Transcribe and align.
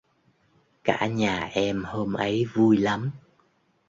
cả 0.83 1.07
nhà 1.07 1.39
em 1.41 1.83
hôm 1.85 2.13
ấy 2.13 2.45
vui 2.53 2.77
lắm 2.77 3.11